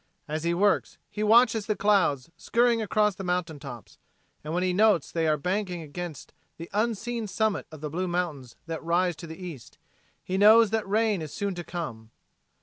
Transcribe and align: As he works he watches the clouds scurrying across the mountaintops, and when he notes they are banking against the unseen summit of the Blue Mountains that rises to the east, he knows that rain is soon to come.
As 0.27 0.43
he 0.43 0.55
works 0.55 0.97
he 1.11 1.21
watches 1.21 1.67
the 1.67 1.75
clouds 1.75 2.31
scurrying 2.35 2.81
across 2.81 3.13
the 3.13 3.23
mountaintops, 3.23 3.99
and 4.43 4.51
when 4.51 4.63
he 4.63 4.73
notes 4.73 5.11
they 5.11 5.27
are 5.27 5.37
banking 5.37 5.83
against 5.83 6.33
the 6.57 6.71
unseen 6.73 7.27
summit 7.27 7.67
of 7.71 7.81
the 7.81 7.89
Blue 7.91 8.07
Mountains 8.07 8.55
that 8.65 8.83
rises 8.83 9.15
to 9.17 9.27
the 9.27 9.37
east, 9.37 9.77
he 10.23 10.39
knows 10.39 10.71
that 10.71 10.89
rain 10.89 11.21
is 11.21 11.31
soon 11.31 11.53
to 11.53 11.63
come. 11.63 12.09